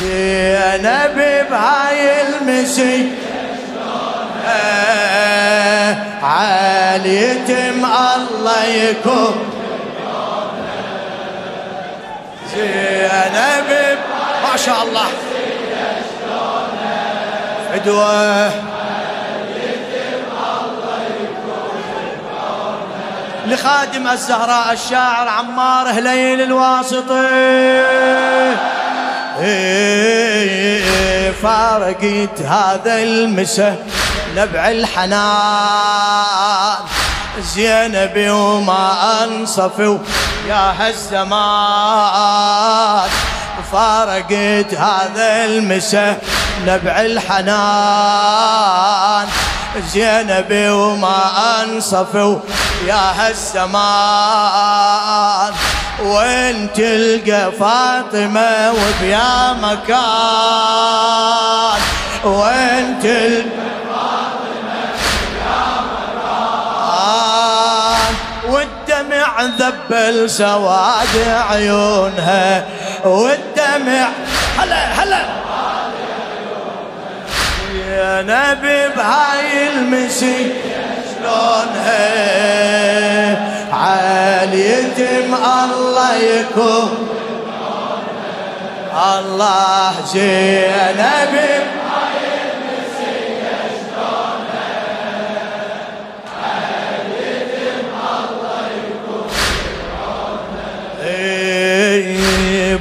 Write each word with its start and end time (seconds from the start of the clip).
زينب 0.00 1.16
بهاي 1.50 2.22
المسي 2.22 3.12
آه 4.46 5.96
عاليتم 6.22 7.86
الله 8.16 8.64
يكون. 8.64 9.36
زينب 12.54 13.98
ما 14.42 14.56
شاء 14.56 14.82
الله. 14.82 15.08
فدوه 17.72 18.50
لخادم 23.46 24.08
الزهراء 24.08 24.72
الشاعر 24.72 25.28
عمار 25.28 25.88
هليل 25.88 26.40
الواسطي. 26.40 27.28
فارقت 31.42 32.42
هذا 32.42 33.02
المسا 33.02 33.76
نبع 34.36 34.68
الحنان. 34.70 35.98
زينب 37.54 38.30
وما 38.30 39.24
أنصفوا 39.24 39.98
يا 40.48 40.74
هالزمان. 40.78 42.28
فارقت 43.72 44.74
هذا 44.74 45.44
المسا 45.44 46.16
نبع 46.66 47.00
الحنان. 47.00 48.48
زينب 49.92 50.52
وما 50.72 51.18
أنصفوا 51.62 52.38
يا 52.86 53.12
هالزمان. 53.18 53.78
وين 56.02 56.72
تلقى 56.72 57.52
فاطمة 57.52 58.72
وبيا 58.72 59.52
مكان؟ 59.52 59.88
وين 62.24 62.98
تلقى 63.02 63.42
فاطمة 63.90 64.80
وبيا 65.04 65.66
مكان 66.94 68.14
والدمع 68.48 69.42
ذبل 69.42 70.30
سواد 70.30 71.14
عيونها. 71.50 72.64
والدمع 73.04 74.08
هلا 74.58 75.02
هلا. 75.02 75.22
يا 77.88 78.22
نبي 78.22 78.88
بهاي 78.96 79.68
المسي 79.68 80.52
شلونها؟ 81.14 82.28
عاليتم 83.72 85.34
الله 85.34 86.16
يكون. 86.16 87.08
الله 88.92 89.92
زينب 90.12 91.34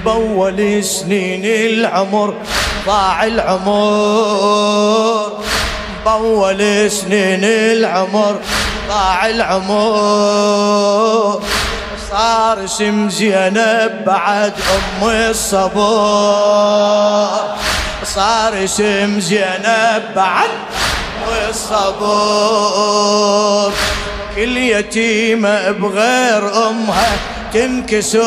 بول 0.06 0.84
سنين 0.84 1.46
العمر 1.46 2.34
ضاع 2.88 3.26
العمر. 3.26 5.32
بول 6.06 6.92
سنين 6.92 7.44
العمر. 7.44 8.40
ضاع 8.88 9.30
العمر. 9.30 10.78
صار 12.12 12.64
اسم 12.64 13.10
زينب 13.10 14.06
بعد 14.06 14.54
أم 14.76 15.10
الصبر 15.10 15.78
صار 18.16 18.64
اسم 18.64 19.20
زينب 19.20 20.04
بعد 20.16 20.50
أم 20.50 21.50
الصبر 21.50 22.78
كل 24.36 24.58
يتيمة 24.58 25.72
بغير 25.72 26.68
أمها 26.70 27.18
تنكسر. 27.54 28.18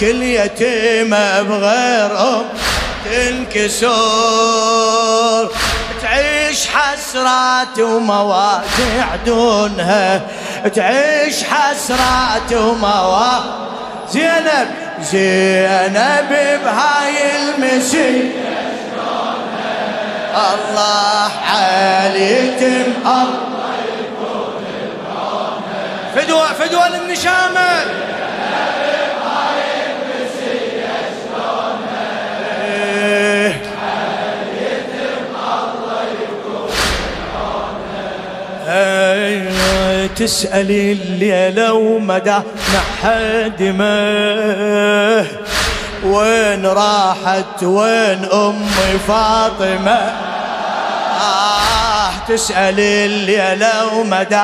كل 0.00 0.22
يتيمة 0.22 1.42
بغير 1.42 2.20
ام 2.20 2.44
تنكسر. 3.04 3.92
تعيش 6.52 6.68
حسرات 6.68 7.78
ومواجع 7.78 9.16
دونها 9.26 10.20
تعيش 10.74 11.44
حسرات 11.44 12.52
ومواجع 12.52 13.40
زينب 14.10 14.68
زينب 15.02 16.28
بهاي 16.64 17.16
المسي 17.36 18.30
الله 20.34 21.30
عليتم 21.48 22.92
الله 23.06 23.26
فدوى 26.14 26.48
فدوى 26.58 26.82
للنشامة. 26.88 27.84
تسأل 40.22 40.70
الليلة 40.70 41.72
نحد 42.74 43.62
ما 43.62 45.26
وين 46.04 46.66
راحت 46.66 47.62
وين 47.62 48.28
أمي 48.32 48.98
فاطمة؟ 49.08 50.12
آه 51.20 52.10
تسأل 52.28 52.80
الليلة 52.80 53.94
ومدى 53.94 54.42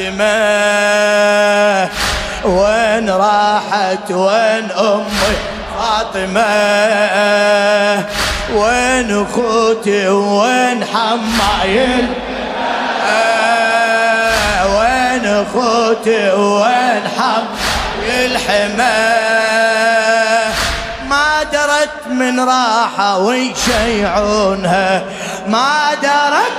ما 0.00 1.88
وين 2.44 3.10
راحت 3.10 4.10
وين 4.10 4.70
أمي 4.70 5.36
فاطمة؟ 5.78 6.54
وين 8.54 9.22
أخوتي 9.22 10.08
وين 10.08 10.84
حمايل؟ 10.84 12.06
وين 13.04 13.43
اخوتي 15.54 16.30
وين 16.32 17.02
حم 17.18 17.44
الحما 18.08 19.14
ما 21.08 21.42
درت 21.52 22.06
من 22.10 22.40
راحة 22.40 23.18
ويشيعونها 23.18 25.04
ما 25.46 25.94
درت 26.02 26.52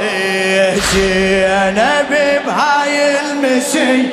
إيه 0.00 0.74
زينب 0.92 2.42
بهاي 2.46 3.20
المسي. 3.20 4.08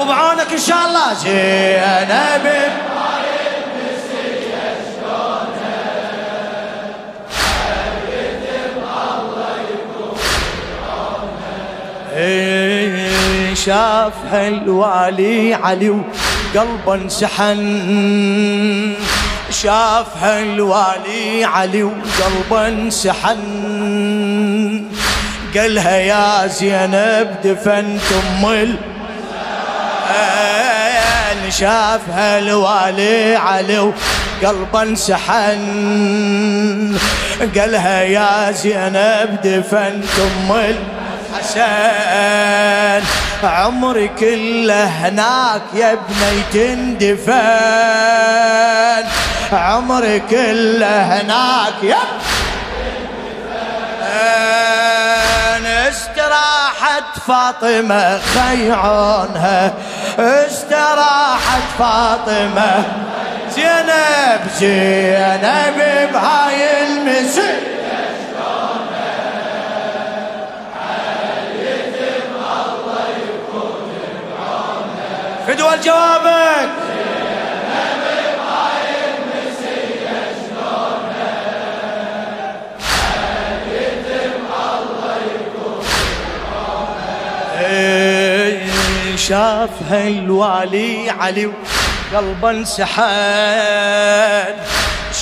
وبعونك 0.00 0.52
إن 0.52 0.58
شاء 0.58 0.78
الله. 0.88 1.14
زينب 1.14 2.72
شافها 13.64 14.48
الوالي 14.48 15.54
علي 15.54 15.90
وقلبه 15.90 16.94
انسحن. 16.94 17.60
شافها 19.50 20.40
الوالي 20.42 21.44
علي 21.44 21.82
وقلبه 21.82 22.68
انسحن. 22.68 23.38
قالها 25.56 25.96
يا 25.96 26.46
زينب 26.46 27.34
دفنت 27.44 28.12
ام 28.12 28.76
شافها 31.50 32.38
الوالي 32.38 33.36
علي 33.36 33.78
وقلبه 33.78 34.82
انسحن. 34.82 35.62
قالها 37.56 38.02
يا 38.02 38.50
زينب 38.52 39.40
دفنت 39.44 40.18
ام 40.20 40.50
حسن 41.34 43.02
عمري 43.44 44.08
كله 44.08 44.84
هناك 44.84 45.62
يا 45.74 45.92
ابني 45.92 46.42
تندفن. 46.52 47.32
عمري 49.52 50.20
كله 50.30 51.02
هناك 51.02 51.82
يا 51.82 51.98
استراحت 55.88 57.18
فاطمة 57.26 58.18
خيعونها 58.18 59.72
استراحت 60.18 61.62
فاطمة. 61.78 62.84
زينب 63.54 64.40
زينب 64.58 65.78
بهاي 66.12 66.86
المسي 66.86 67.71
فدوى 75.52 75.76
جوابك. 75.84 76.68
شافها 89.16 90.08
الوالي 90.08 91.10
علي 91.10 91.48
قلبا 92.14 92.50
انسحل 92.50 92.94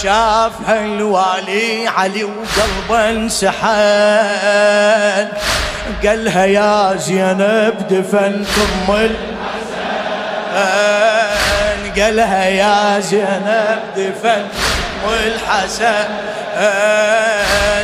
شافها 0.02 0.84
الوالي 0.84 1.88
علي 1.88 2.24
وقلبه 2.24 3.10
انسحل 3.10 3.58
قالها 6.04 6.44
يا 6.44 6.96
زينب 6.96 7.74
دفن 7.90 8.44
الحسن 8.88 9.39
قالها 11.98 12.44
يا 12.44 13.00
زينب 13.00 13.80
دفن 13.96 14.42
والحسن. 15.06 16.08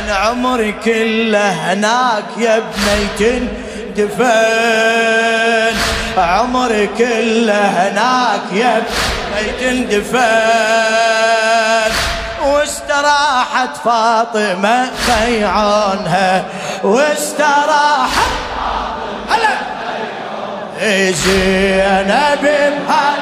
عمري 0.09 0.71
كله 0.85 1.49
هناك 1.49 2.23
يا 2.37 2.59
بنيتن 2.59 3.47
دفن. 3.97 5.75
عمري 6.17 6.87
كله 6.97 7.65
هناك 7.65 8.45
يا 8.53 8.81
بنيتن 9.31 9.77
دفن. 9.89 11.37
واستراحت 12.45 13.73
فاطمة 13.85 14.91
خيعونها 15.07 16.45
واستراحت 16.83 18.36
زينب 21.11 22.41
بهاي 22.41 23.17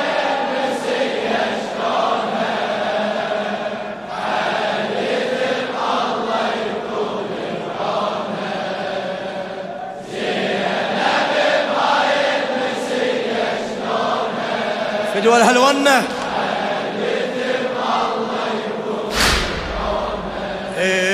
فدوى 15.14 15.38
الهلونة 15.38 16.04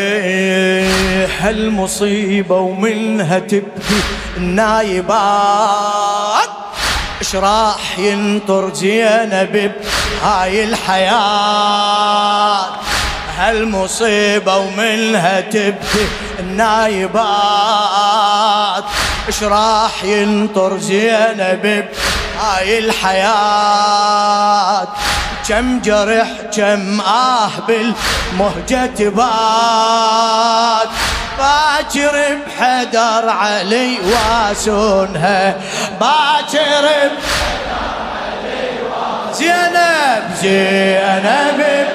إيه 0.01 1.27
هالمصيبة 1.39 2.56
ومنها 2.59 3.39
تبكي 3.39 4.01
النايبات 4.38 6.10
إيش 7.31 7.39
راح 7.39 8.00
ينطر 8.00 8.74
زينب 8.74 9.72
بهاي 10.22 10.63
الحياة؟ 10.63 11.16
هالمصيبة 13.38 14.57
ومنها 14.57 15.42
تبكي 15.42 16.07
النايبات. 16.39 17.24
إيش 19.28 19.44
راح 19.44 20.04
ينطر 20.04 20.78
زينب 20.78 21.86
هاي 22.39 22.80
الحياة؟ 22.80 24.31
كم 25.48 25.81
جرح 25.81 26.28
كم 26.56 27.01
آه 27.01 27.50
بالمهجة 27.68 29.10
بات 29.10 30.89
باكر 31.38 32.38
بحدر 32.48 33.30
علي 33.30 34.00
واسونها. 34.00 35.56
باكر 36.00 36.89
زينب 39.33 40.24
زينب 40.42 41.88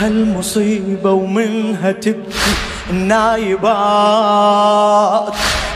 هالمصيبة 0.00 1.10
ومنها 1.10 1.92
تبكي 1.92 2.54
النايبات 2.90 3.68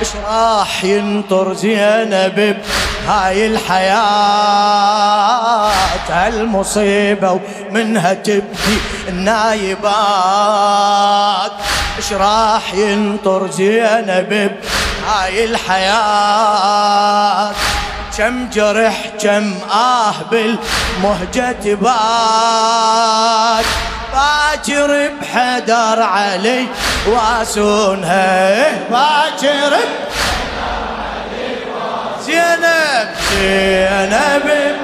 إيش 0.01 0.09
راح 0.27 0.85
ينطر 0.85 1.55
زينب 1.55 2.57
هاي 3.09 3.47
الحياة؟ 3.47 4.03
هالمصيبة 6.09 7.41
ومنها 7.71 8.15
تبكي 8.15 8.79
النايبات 9.09 9.93
إيش 11.97 12.13
راح 12.13 12.75
ينطر 12.75 13.51
زينب 13.51 14.53
هاي 15.09 15.45
الحياة؟ 15.45 16.93
كم 18.19 18.51
جرح 18.51 19.07
كم 19.23 19.55
آه 19.73 20.15
بالمهجة 20.31 21.75
بات 21.75 23.65
باكر 24.13 25.11
بحدر 25.21 26.03
علي 26.03 26.67
واسونها 27.07 28.73
باكر 28.91 29.77
زينب 32.27 33.09
زينب 33.31 34.77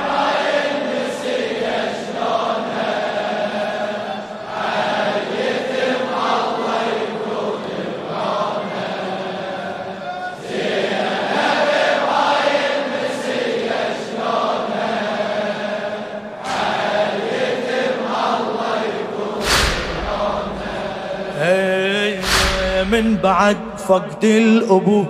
من 22.93 23.17
بعد 23.23 23.57
فقد 23.89 24.25
الأبو 24.25 25.05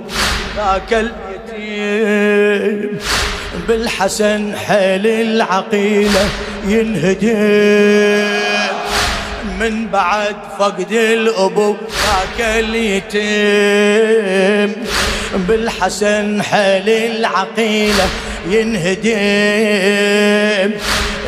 ذاك 0.56 1.10
اليتيم 1.56 2.98
بالحسن 3.68 4.56
حيل 4.56 5.06
العقيلة 5.06 6.28
ينهدم 6.66 8.38
من 9.60 9.88
بعد 9.88 10.36
فقد 10.58 10.92
الأبو 10.92 11.76
ذاك 12.06 12.40
اليتيم 12.64 13.66
بالحسن 15.34 16.42
حيل 16.42 16.88
العقيلة 16.88 18.06
ينهدم 18.46 19.08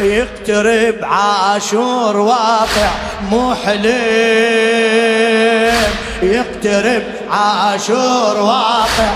يقترب 0.01 0.95
عاشور 1.03 2.17
واقع 2.17 2.91
مو 3.31 3.55
حليم 3.55 5.01
يقترب 6.23 7.03
عاشور 7.31 8.41
واقع 8.41 9.13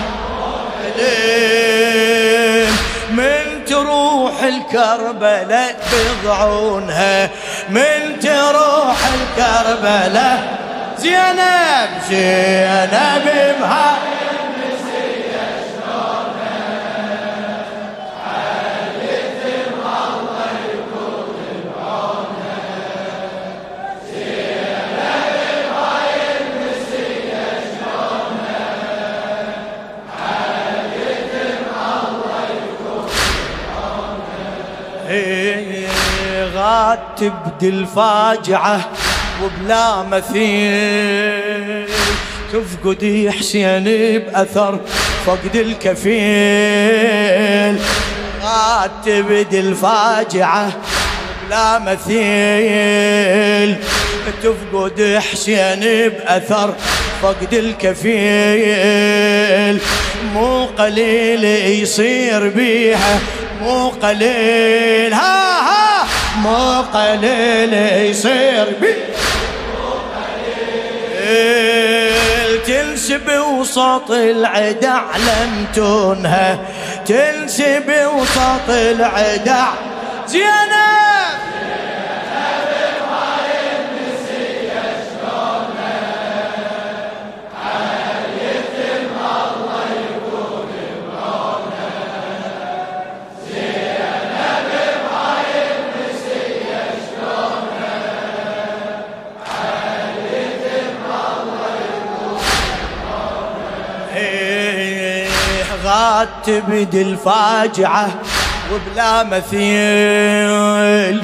من 3.10 3.64
تروح 3.66 4.42
الكربلة 4.42 5.74
بضعونها 5.92 7.30
من 7.68 8.20
تروح 8.20 8.96
الكربلة 9.14 10.42
زينب 10.98 11.88
زينب 12.08 13.24
بها 13.60 13.96
تبدي 37.18 37.68
الفاجعة 37.68 38.88
وبلا 39.42 40.02
مثيل. 40.02 41.88
تفقد 42.52 43.30
حسين 43.38 43.84
بأثر 44.18 44.80
فقد 45.26 45.56
الكفيل. 45.56 46.14
غاد 48.42 48.90
تبدي 49.06 49.60
الفاجعة 49.60 50.72
وبلا 51.46 51.78
مثيل. 51.78 53.76
تفقد 54.42 55.18
حسين 55.32 55.80
بأثر 56.08 56.74
فقد 57.22 57.54
الكفيل. 57.54 58.94
مو 60.34 60.64
قليل 60.64 61.44
يصير 61.82 62.48
بيها 62.48 63.18
مو 63.62 63.88
قليل. 63.88 65.12
ها 65.12 65.60
ها. 65.68 65.83
مو 66.44 66.82
قليل 66.94 67.74
يصير. 68.10 68.66
بيها 68.80 69.14
تنسب 72.66 73.28
وسط 73.28 74.10
العدع 74.10 75.02
لم 75.16 75.66
تنهى 75.74 76.58
تنسب 77.06 77.92
وسط 78.14 78.68
العدع 78.68 79.66
زينب! 80.26 81.03
تبدي 106.46 107.02
الفاجعة 107.02 108.08
وبلا 108.72 109.22
مثيل. 109.22 111.22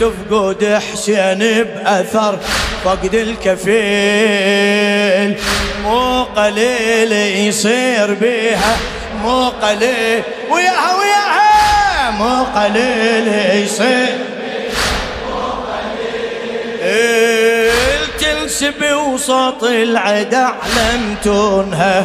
تفقد 0.00 0.80
حسين 0.92 1.42
بأثر 1.62 2.38
فقد 2.84 3.14
الكفيل. 3.14 3.70
مو 5.84 6.22
قليل 6.22 7.12
يصير 7.48 8.14
بيها 8.14 8.76
مو 9.22 9.48
قليل. 9.48 10.22
وياها 10.50 10.96
وياها! 10.98 12.10
مو 12.10 12.44
قليل 12.44 13.28
يصير 13.64 14.18
تنسب 18.18 18.84
وسط 18.92 19.64
العدع 19.64 20.50
لم 20.76 21.16
تنهى. 21.24 22.04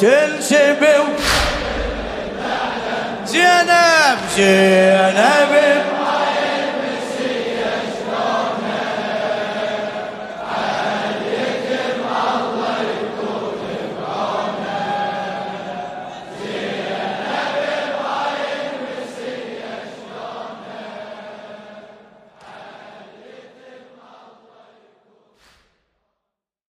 تنسب 0.00 0.86
زينب 3.34 4.18
زينب 4.36 5.63